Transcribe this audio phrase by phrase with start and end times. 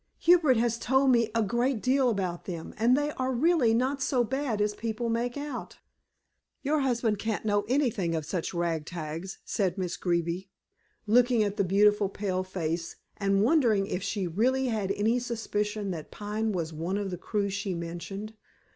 [0.17, 4.23] "Hubert has told me a great deal about them, and they are really not so
[4.23, 5.77] bad as people make out."
[6.63, 10.49] "Your husband can't know anything of such ragtags," said Miss Greeby,
[11.05, 16.09] looking at the beautiful, pale face, and wondering if she really had any suspicion that
[16.09, 18.33] Pine was one of the crew she mentioned.